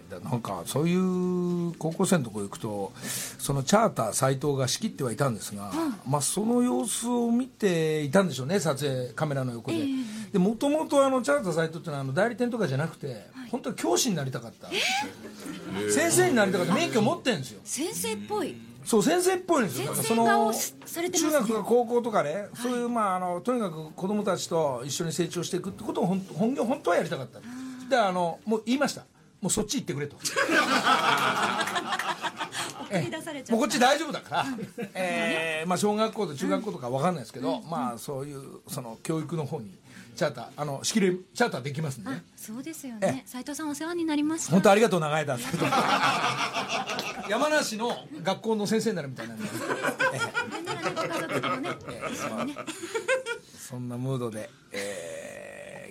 [0.08, 2.92] なんかそういう高校生のとこ行くと
[3.38, 5.72] そのチャーター斎藤が仕切ってはいたんですが、
[6.08, 9.78] まあ、その様子を見ていたんでしょうね撮影カメラの横で。
[10.32, 14.68] でもともとあのチャーター斎藤っていうのはあの代理店とかじゃなくて、本当は教師になりたかった
[15.90, 16.74] 先生になりたかった。
[16.74, 18.56] 免許持ってるんですよ先生っぽい。
[18.84, 19.86] そう先生っぽいんですよ。
[19.86, 21.30] だから先生顔されてますね。
[21.32, 27.40] 中学とか高校とかね、そういうまああのとにかく子供たちと一緒に成長していくってことを本本業本当はやりたかった。
[27.88, 29.04] であのもう言いました
[29.46, 30.16] もうそっち行ってくれと。
[33.50, 34.46] こっち大丈夫だから、
[34.94, 39.70] えーまあ、小学校と中学校とか分かんないですけど、まあそういうその教育の方に
[40.16, 44.52] チャーターあの仕切れチャーターできますねそうですよえね斉藤さんお世話になりました。
[44.52, 45.38] 本当ありがとう長い間
[47.28, 49.44] 山梨の学校の先生になるみたいなんで、
[50.14, 50.18] え
[50.50, 52.56] なんならね
[53.58, 54.95] そんなムードで、えー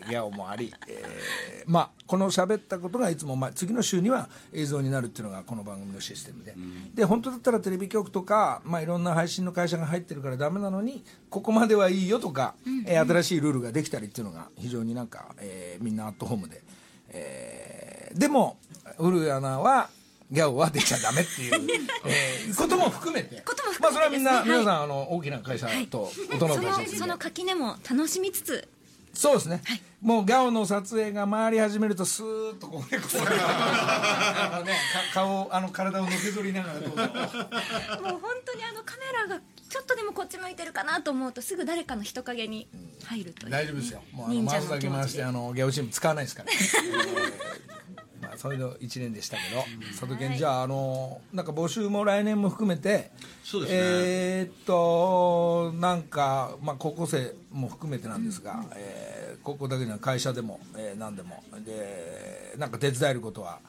[0.08, 6.56] ギャオもあり、えーーまあ、この喋ったことがいつも、まあ、次の週には映像になるっていうのがこの番組のシステムで、
[6.94, 12.56] で本当だったらテレビ局とか、まあ、いろんな配信の会社が入ってるからダメなのにここまではいいよとか、
[12.88, 16.62] えー新しいルールができたりっていうのが非常になんか、えーみんなアットホームで、
[17.10, 18.58] えーでも
[18.98, 19.90] 古谷アナは
[20.32, 21.54] ギャオはできちゃダメっていう、
[22.08, 23.42] えーことも含めて。
[23.46, 28.68] こともまあ、それはみんな、皆さんあの大きな会社と大人のそ会社のその垣根も楽しみつつ。
[29.14, 29.62] そうですね、
[30.06, 34.74] もうギャオの撮影が回り始めるとスーッとこうねこうあのね
[35.14, 36.96] か顔あの体をのけぞりながらどうぞ。
[36.96, 42.68] もう本当にあのカメラがちょっとでもこっち向いてるかなと思うとすぐ誰かの人影に
[43.04, 44.04] 入るという大丈夫ですよ。
[44.12, 46.56] もうあの回すだけ回してあのギャオチーム使わないですから、え
[48.15, 53.12] ーまあ、それの1年でしたけど佐渡県じゃああのなんか募集も来年も含めて
[53.44, 53.80] そうですね。
[53.80, 61.44] えーっとなんか、まあ、高校生も含めてなんですが、えー高校だけじゃ会社でも、えー何でも。
[61.64, 63.60] でなんか手伝えることは、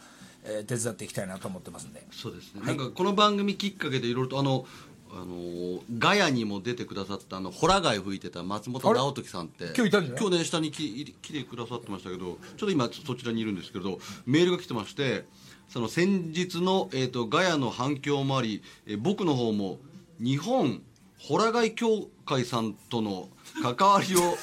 [0.45, 2.03] えー手伝っていきたいなと思ってますんで。
[2.11, 4.65] そうですね、なんかこの番組きっかけでいろいろとあの
[5.13, 10.21] あのガヤにも出てくださったあのホラ貝吹いてた松本直時さんって今日いたんじゃない？
[10.21, 15.25] 今日ね下に来来てくださってましたけどちょっと今そちらにいるんですけどメールが来てまして
[15.69, 19.79] その先日の、えー、とガヤの反響もあり、えー僕の方も
[20.21, 20.83] 日本
[21.19, 23.29] ホラ貝協会さんとの
[23.63, 24.37] 関わりをも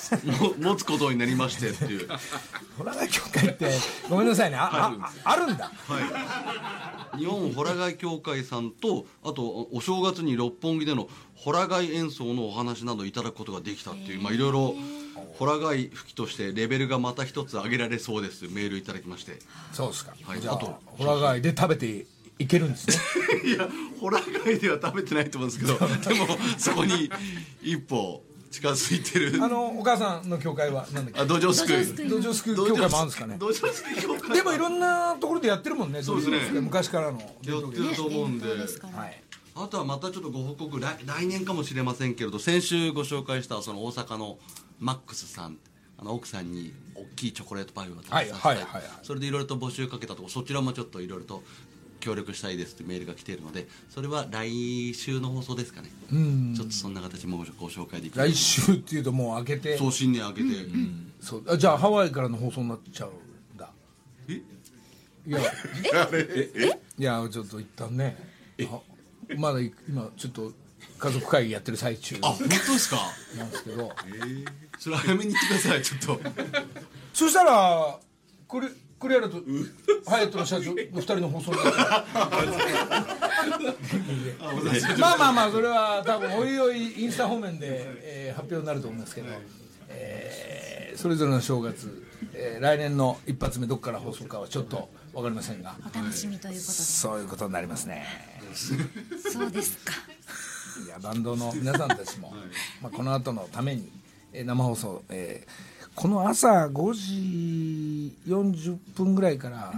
[0.73, 2.07] 持つことになりましてっていう。
[2.77, 3.71] ホラガ協会って
[4.09, 4.57] ごめんなさいね。
[4.57, 5.71] あああるんだ。
[7.17, 14.75] 日本ホラ貝協会さんとあとお正月に六本木でのホラ貝演奏のお話などいただくことができたっていうまあいろいろ
[15.37, 18.45] ホラ貝吹きとしてレベルがまた一つ上げられそうです。
[18.49, 19.39] メールいただきまして。
[19.73, 20.41] そうですか、はい。
[20.41, 22.05] じゃああとホラガイで食べて
[22.39, 22.95] いけるんですね。
[23.45, 27.09] いやホラ貝では食べてないと思うんですけどでもそこに
[27.61, 28.23] 一歩
[28.53, 29.43] 近づいてる。
[29.43, 31.19] あのお母さんの教会はなんだっけ？
[31.19, 33.35] あ土壌すくい道場救い協会もあるんですかね？
[33.39, 34.37] 土壌すくい協会。
[34.37, 36.61] でもいろんなところでやってるもんねそうですね。
[36.61, 37.19] 昔からの。
[37.19, 38.47] やってると思うんで。
[38.47, 39.23] はい。
[39.55, 44.37] あとはまたちょっとご報告来来年かもしれませんけれど先週ご紹介したその大阪の
[44.79, 45.57] マックスさん
[45.97, 48.83] あの奥さんに大きいチョコレートパイを渡させたはいはいはいはい。
[49.03, 51.43] それでいろいろと募集かけたとこそちらもちょっといろいろと
[52.03, 55.89] 協力したいですってメールが来ているのでそれは来週の放送ですかね。
[56.53, 58.21] ちょっとそんな形もご紹介できる。
[58.21, 59.77] 来週っていうともう開けて。
[59.77, 60.47] そう新年明けて、
[61.21, 61.43] そう。
[61.47, 63.09] あじゃあハワイからの放送になっちゃう
[63.55, 63.69] んだ。
[64.27, 64.33] え？
[65.25, 65.39] いや。
[66.99, 68.17] いやちょっと一旦ね。
[68.69, 68.79] あ
[69.37, 70.51] まだい今ちょっと
[70.99, 72.17] 家族会議やってる最中。
[72.21, 72.97] あ本当ですか？
[73.37, 73.89] なんですけど。
[74.77, 76.21] それ早めに言ってくださいちょっと。
[77.13, 77.97] そしたら
[78.49, 78.67] クリ
[79.03, 79.35] クリアラと
[80.09, 81.51] ハヤトの社長の二人の放送
[84.97, 87.67] まあまあまあそれは多分おいおいインスタ方面で、
[88.01, 89.27] えー発表になると思いますけど、
[89.89, 95.75] えーそれぞれの正月、えー来年の一発目どこから放送かはちょっと分かりませんが。
[95.93, 98.05] お楽しみということそういうことになりますね。
[98.49, 98.55] で
[99.29, 99.93] そうですか。
[100.85, 102.33] いやバンドの皆さんたちも、
[102.81, 103.91] まあ、この後のために、
[104.31, 109.73] えー生放送、えーこの朝5時40分ぐらいから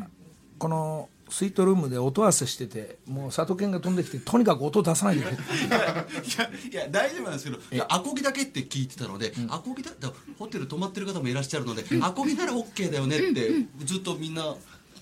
[0.57, 5.29] このスイートルームで音合わせしててもう佐藤健が飛んできてとにかく音出さないでいや
[6.71, 13.49] いや大丈夫なんですけどいやアコギだけって聞いてたので、アコギだだホテル泊まってる方もいらっしゃるので、アコギなら OK だよねって、
[13.83, 14.55] ずっとみんな。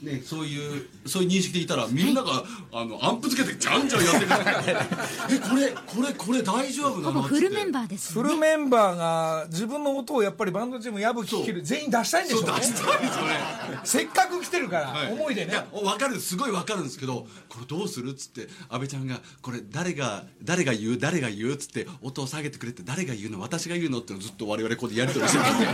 [0.03, 4.25] ね、そういうそういう認識でいたらみんなが、あのアンプつけてじゃんじゃんやってる
[5.31, 8.23] えこれこれこれ大丈夫なほのぼフルメンーバーですね。
[8.23, 12.51] ルメンバーが自分の音をやっぱりバンドチーム矢吹きる全員出したいんでしょうね。
[12.57, 13.39] 出したいですよね。
[13.85, 15.51] せっかく来てるから、思いでね。
[15.51, 25.67] いや分かるすごい分かるんですけどこれどうするっつって阿部ちゃんがこれ誰が誰が言う誰が言うっつって音を下げてくれって誰が言うの私が言うのってずっと我々ここでやり取りしてたんで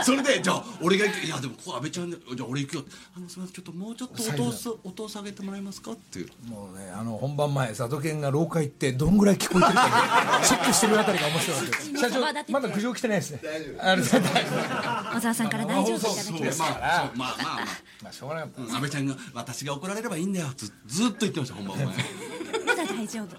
[0.04, 2.84] それでじゃあ俺が行くいやでもここ阿部ちゃんでじゃあ俺行くよ。
[3.16, 6.28] あのすみませんちょっともうちょっと音をさ音を下げてもらえますかっていう。
[6.48, 11.96] もうねあの本番前佐渡健が廊下行ってどんぐらい聞こえてるか チェックしてるあたりが面白いわけです。
[12.00, 12.20] 社長
[12.52, 13.40] まだ苦情来てないですね。
[13.78, 15.16] あれ大丈夫。
[15.16, 17.18] 小沢さんから大丈夫いただきましたまあそう。
[17.18, 17.66] まあまあまあ。
[18.02, 21.86] まあしょうがなかったまあ阿部ちゃんが私が怒られればいいんだよずずっと言ってました本番前。
[22.66, 23.36] まだ大丈夫。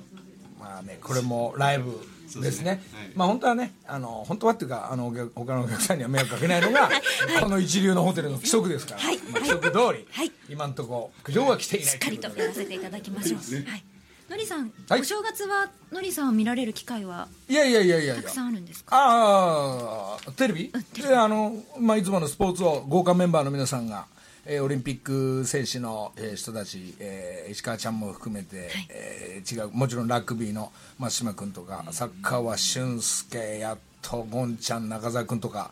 [0.60, 2.00] まあねこれもライブ
[2.40, 2.70] ですね。
[2.70, 2.80] はい。
[3.16, 6.90] まあ本当はねあの本当はっていうかあの他のお客さんには迷惑かけないのが
[7.42, 9.18] この一流のホテルの規則ですから、はい。
[9.18, 10.32] まあ規則通り、はい。
[10.50, 13.40] 今のところ苦情は来ていないしっかりとやらせていただきましょう。
[13.40, 13.84] はい。
[14.30, 15.02] のりさん、はい。
[15.02, 18.04] お正月はのりさんを見られる機会はいやいやいやいや。
[18.06, 20.72] いやたくさんあるんですかああテレビ。
[20.96, 24.06] であの、まあ、いつものスポーツを豪華メンバーの皆さんが、
[24.46, 35.72] えーオリンピック選手の、えー人たち、えー石川ちゃんも含めて、えー違うもちろんラグビーの松島君とかサッカーは俊介やっとゴンちゃん中澤君とか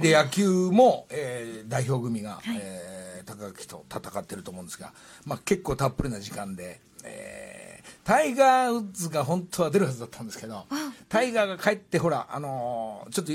[0.00, 4.92] で野球も、えー代表組が、えー高木と戦ってると思うんですが、
[5.26, 7.62] まあ、結構たっぷりな時間で、えー
[8.04, 10.66] タイガー・ウッズが本当は出るはずだったんですけど
[11.08, 13.32] タイガーが帰ってほら、あのーちょっと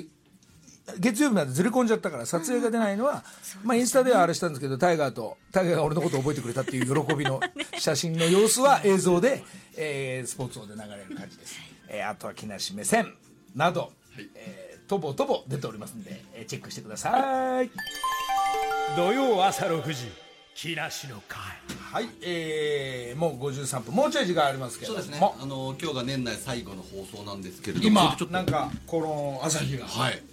[0.99, 3.23] 月曜日までずれ込んじゃったから撮影が出ないのは、
[3.63, 7.39] まあ、インスタではあれしたんですけどタイガーとタイガーが俺のことを覚えてくれたっていう喜びの
[7.77, 9.43] 写真の様子は映像で、
[9.75, 11.55] えースポーツ王で流れる感じです、
[11.89, 13.13] えーあとは木梨目線
[13.55, 13.91] など、
[14.35, 17.69] えーとぼとぼ出ておりますんで、えーチェックしてください。
[18.95, 20.09] 土曜朝6時
[20.55, 21.41] 木梨の会。
[21.91, 23.93] はいえー、もう53分。
[23.93, 24.93] もうちょい時間ありますけど。
[24.93, 25.19] そうですね。
[25.19, 27.88] もあの今日が年内最後の放送なんですけれども。
[27.88, 28.33] 今ちょっと。
[28.33, 30.23] なんかこの朝日が、はい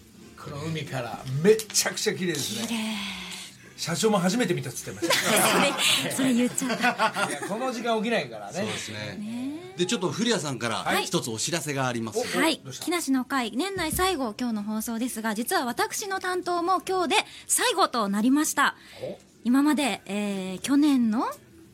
[0.45, 1.23] この海から。
[1.43, 3.15] めちゃくちゃ綺麗ですね。
[3.77, 5.15] 社長も初めて見たっつってました。
[5.17, 7.29] それそれ言っちゃった。
[7.29, 8.53] いやこの時間起きないからね。
[8.53, 9.75] そうですね。
[9.77, 11.05] でちょっと古谷さんからはい。
[11.05, 12.59] 一つお知らせがあります、はい。
[12.59, 17.17] 木梨の会年内最後今日の放送ですが実は私の担当も今日で
[17.49, 18.77] 最後となりました。
[19.45, 21.27] 今まで、えー去年の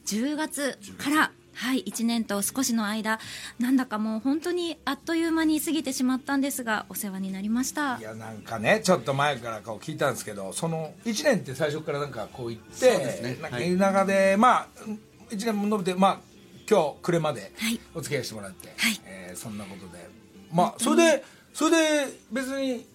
[0.07, 3.21] 10月からはい1年と少しの間
[3.59, 7.99] なんだかもう本当にあっという間に過ぎてしまったんですがお世話になりました。
[7.99, 13.39] いやなんかねちょっと前からこう聞いたんですけどその1年って最初からなんかこう言ってそうですね。
[13.43, 13.79] なんかはい。
[13.79, 14.69] 田舎で、まあ
[15.31, 16.21] 1年も伸びてまあ
[16.69, 17.79] 今日暮れまではい。
[17.95, 19.01] お付き合いしてもらって、はい。
[19.05, 20.09] えーそんなことで。
[20.53, 22.87] まあそれでそれで別に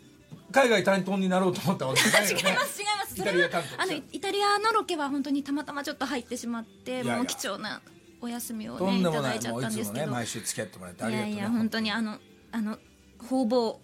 [0.51, 2.41] 海外担当になろうと思ったわけじゃないよね。
[2.49, 3.16] 違います違います。
[3.16, 7.16] イそれはタリア担当あのイタリアのロケは本当にたまたまちょっと入ってしまっていやいや。
[7.18, 7.80] もう貴重な
[8.26, 9.03] お休みをねい。
[9.03, 10.05] ただないちゃったんですけど。
[10.05, 11.91] つもね毎週付き合ってもらってあいりがとうねやいや本当に。
[11.91, 12.19] あの
[12.51, 12.80] あの
[13.28, 13.80] 方々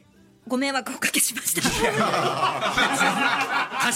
[0.48, 1.62] ご迷惑をおかけしました。
[1.62, 1.74] 確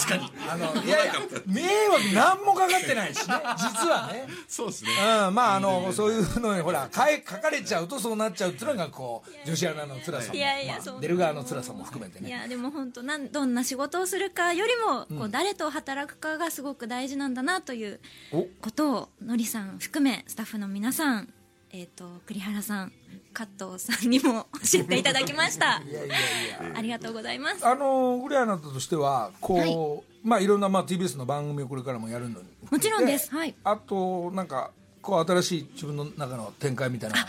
[0.08, 0.30] かに。
[0.48, 1.14] あのいやいや。
[1.46, 3.34] 迷惑何もかかってないしね。
[3.58, 4.26] 実はね。
[4.48, 4.90] そうですね。
[5.28, 11.00] うん、まああのそういうのにほらかえ書かれちゃうとそうなっちゃうっていうのがこう女子アナの辛さもいやいやまあそう。
[11.00, 12.28] 出る側の辛さも含めてね。
[12.28, 14.72] いやでも本当なんどんな仕事をするかより
[15.10, 18.00] も、こう誰と働くかがすごく大事なんだなという
[18.32, 18.46] お。
[18.60, 21.32] ことをのりさん含めスタッフの皆さん
[21.72, 22.92] えっ、と栗原さん
[23.36, 25.82] 加藤さんにも教えていただきました。
[25.86, 26.72] いやいやいや。
[26.74, 27.66] ありがとうございます。
[27.66, 32.46] あのグレアナとしてはこう、まあいろんな、まあ、TBS の番組をこれからもやるのに。
[32.70, 33.30] もちろんです。
[33.30, 33.54] はい。
[33.62, 34.70] あとなんか
[35.02, 37.26] こう新しい自分の中の展開みたいな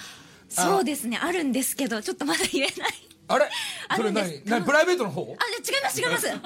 [0.48, 1.20] そうですね。
[1.22, 2.92] あるんですけどちょっとまだ言えない。
[3.28, 3.50] あれ？
[3.98, 4.42] それ何？
[4.46, 4.64] 何？
[4.64, 5.36] プライベートの方？
[5.38, 6.30] あ違います違います。
[6.30, 6.42] あいや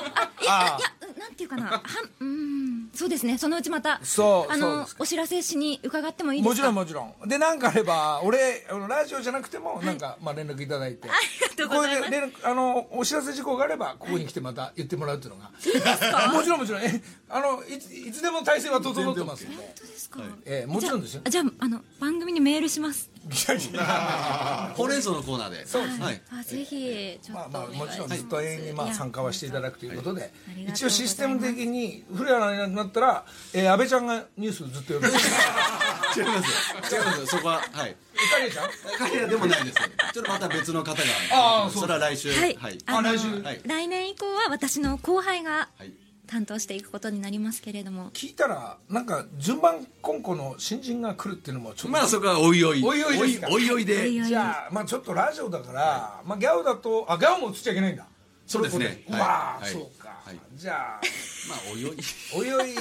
[0.75, 1.65] あいやなんていうかな。
[1.65, 3.37] はんうーんそうですね。
[3.37, 6.71] そのうちまたそうあのお知らせしに伺ってもいいですか？
[6.71, 7.29] もちろんもちろん。
[7.29, 11.09] で何かあれば俺ラジオじゃなくてもなんか、まあ、連絡いただいて。
[11.09, 12.47] ありがとうございます。
[12.47, 15.51] あのお知らせ事項があればここに来てまた言ってもらうっていうのが。
[16.33, 16.81] もちろんもちろん。
[16.81, 19.55] えあのいついつでも体制は整ってますんで。
[19.55, 21.21] 本当ですか、ええもちろんですよ。
[21.29, 23.10] じゃあじゃああの番組にメールします
[24.75, 25.67] ほうれん草のコーナーで。
[25.67, 26.21] そうですはい。
[26.39, 30.33] あぜひちょまあっとまあもちろんずっと永遠に参加はしていただくということで、
[30.67, 37.95] 一応システム的に古谷アナになったら、えー、安倍ちゃんがニュースずっと読むイ違います違いますそこははい。
[38.31, 38.69] タリアちゃん？
[38.97, 39.77] 彼らでもないです
[40.13, 41.03] ちょっとまた別の方が。
[41.31, 42.31] あーそれは来週。
[42.33, 42.79] はい、来
[43.19, 43.41] 週。
[43.41, 45.93] はい来年以降は私の後輩がはい
[46.31, 48.09] 担当していくことになりますけれども。
[48.11, 52.81] 聞いたらなんか順番今後の新人が来るっていうのもちょっとまあそこはおいおい。
[52.81, 53.17] おいおい
[53.49, 54.09] おいおいで。
[54.09, 58.07] じゃあまあちょっとラジオだから、まあギャオだとあギャオも映っちゃいけないんだ。
[58.47, 59.03] そうですね。
[59.09, 59.71] うわあ、はい。
[59.73, 61.01] そうか、はいじゃあ
[61.49, 61.97] まあおいおい。
[62.33, 62.75] おいおい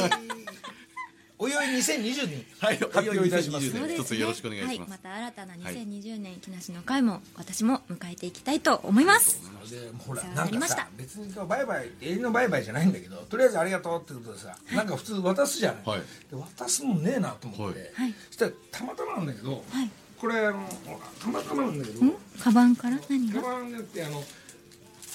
[1.67, 3.67] 2020にはい発表いたします。
[3.67, 4.79] おいおい2020そうですね一つよろしくお願いします。
[4.79, 9.41] はい、また新たな2020年木梨の会も私も迎えていきたいと思います。
[9.71, 10.89] でほらなかさなんりました。
[10.97, 16.01] 別にバイバイ永遠のバイバイじゃないんだけどとりあえずありがとうってことでさ、なんか普通渡すじゃない、はい。
[16.01, 16.07] で
[16.37, 18.15] 渡すもんねえなと思って、はい。
[18.29, 19.91] そしたらたまたまなんだけど、はい。
[20.21, 22.15] これあのほらたまたまなんだけどん？
[22.39, 22.99] カバンから？
[23.09, 24.23] 何カがバンによってあの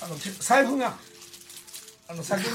[0.02, 0.98] あ の財布が
[2.08, 2.46] あの先に。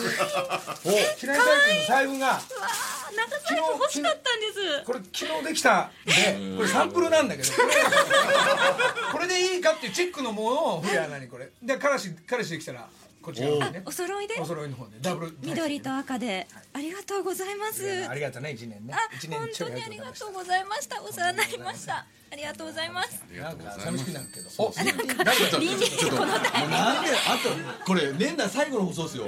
[1.18, 4.84] 平井大君の財布がうわー長財布欲しかったんです。
[4.86, 7.48] これ昨日できたんでこれサンプルなんだけど。
[9.12, 11.48] これでいいかっていうチェックのものを古谷アナにこれ？
[11.62, 12.88] で彼氏彼氏できたら
[13.22, 13.82] こっち側にね。
[13.84, 14.34] お揃いで？
[14.40, 14.92] お揃いの方で。
[15.00, 16.46] ダブル緑と赤で。
[16.72, 18.08] ありがとうございます。
[18.08, 18.94] ありがとうね一年ね。
[18.94, 21.02] あ一年本当にありがとうございました。
[21.02, 22.06] お世話になりました。
[22.32, 23.22] ありがとうございます。
[23.32, 24.48] なんか寂しくなるけど。
[24.58, 29.24] おなんか臨時でこのタイミングなんであとこれ年内最後の放送ですよ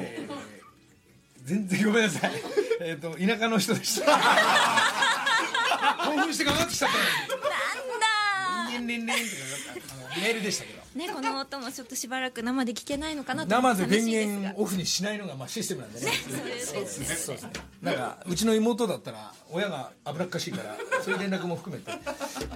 [1.44, 2.32] 全然ごめんなさい。
[2.80, 4.18] えっと田舎の人でした。
[6.04, 16.06] 興奮してかかってきちゃったなんだリンリンリンってかかったあのメールでしたけどねこの音もちょっとしばらく生で聞けないのかなと生で電源オフにしないのがまあシステムなんでね。
[16.64, 17.50] そうですねそうですね。
[17.82, 21.90] なんかうちの妹だったら親が脂っかしいからそういう連絡も含めて、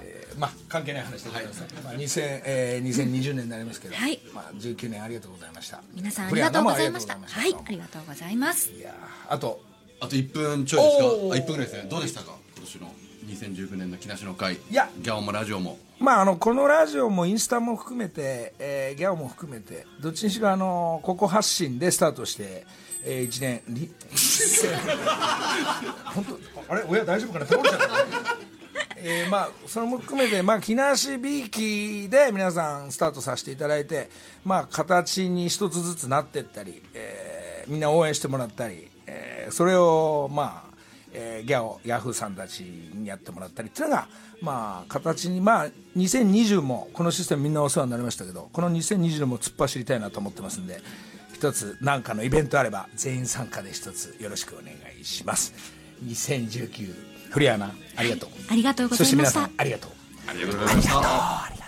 [0.01, 4.19] えーまあ関係ない話でございます、まあ2000えー、2020年になりますけど、はい。
[4.33, 5.81] まあ、19年ありがとうございました。
[5.95, 7.13] 皆さんありがとうございました。
[7.17, 8.71] はい生ありがとうございます。
[8.71, 9.65] いやーあと。
[9.99, 11.03] あと1分ちょいですか？
[11.05, 11.37] あおー。
[11.39, 11.89] 1分ぐらいですね。
[11.89, 12.35] どうでしたか？
[12.55, 12.91] 今年の
[13.27, 14.55] 2019年の木梨の会。
[14.55, 14.89] いや。
[14.99, 15.77] ギャオもラジオも。
[15.99, 22.65] まあ、あのこのラジオもインスタも含めて、えーギャオも含めてどっちにしろあのここ発信でスタートして、
[23.03, 23.89] え1年に
[26.13, 26.83] 本当あれ？
[26.87, 27.45] 親大丈夫かな？
[27.47, 27.87] 倒れちゃった。
[28.99, 34.09] えーまあそれも含めて、まあ、木梨びいきで皆さんスタートさせていただいて、
[34.43, 40.66] まあ、形に一つずつなっていったり、えーみんな応援してもらったり、えーそれをまあ
[41.19, 44.07] えーギャオヤフーさんたちにやってもらったりっていうのが、
[44.41, 50.79] まあ、形に、まあ、2020もこのシステムみんなお世話になりましたけどこの2020も突っ走りたいなと思ってますんで
[51.33, 55.53] 一つ何かのイベントあれば全員参加で一つよろしくお願いします。
[56.03, 59.91] 2019フリアナありがとう、ありがとうござそして皆いましたさんありがとう。
[60.27, 60.87] ありがとうございまし
[61.61, 61.66] た